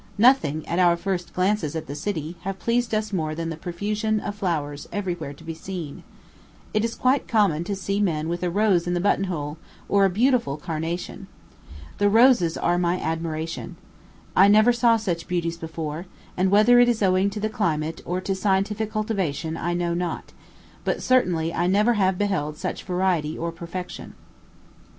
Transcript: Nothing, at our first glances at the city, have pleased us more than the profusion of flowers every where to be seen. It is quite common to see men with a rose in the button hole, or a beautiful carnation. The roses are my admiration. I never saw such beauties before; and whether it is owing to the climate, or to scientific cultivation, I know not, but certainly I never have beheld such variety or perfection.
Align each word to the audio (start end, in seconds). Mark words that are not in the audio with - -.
Nothing, 0.17 0.67
at 0.67 0.79
our 0.79 0.97
first 0.97 1.31
glances 1.31 1.75
at 1.75 1.85
the 1.85 1.93
city, 1.93 2.35
have 2.41 2.57
pleased 2.57 2.91
us 2.95 3.13
more 3.13 3.35
than 3.35 3.49
the 3.49 3.55
profusion 3.55 4.19
of 4.19 4.33
flowers 4.33 4.89
every 4.91 5.13
where 5.13 5.31
to 5.31 5.43
be 5.43 5.53
seen. 5.53 6.01
It 6.73 6.83
is 6.83 6.95
quite 6.95 7.27
common 7.27 7.63
to 7.65 7.75
see 7.75 7.99
men 8.01 8.27
with 8.27 8.41
a 8.41 8.49
rose 8.49 8.87
in 8.87 8.95
the 8.95 8.99
button 8.99 9.25
hole, 9.25 9.59
or 9.87 10.03
a 10.05 10.09
beautiful 10.09 10.57
carnation. 10.57 11.27
The 11.99 12.09
roses 12.09 12.57
are 12.57 12.79
my 12.79 12.99
admiration. 12.99 13.75
I 14.35 14.47
never 14.47 14.73
saw 14.73 14.97
such 14.97 15.27
beauties 15.27 15.57
before; 15.57 16.07
and 16.35 16.49
whether 16.49 16.79
it 16.79 16.89
is 16.89 17.03
owing 17.03 17.29
to 17.29 17.39
the 17.39 17.47
climate, 17.47 18.01
or 18.03 18.19
to 18.21 18.33
scientific 18.33 18.91
cultivation, 18.91 19.55
I 19.55 19.75
know 19.75 19.93
not, 19.93 20.31
but 20.83 21.03
certainly 21.03 21.53
I 21.53 21.67
never 21.67 21.93
have 21.93 22.17
beheld 22.17 22.57
such 22.57 22.85
variety 22.85 23.37
or 23.37 23.51
perfection. 23.51 24.15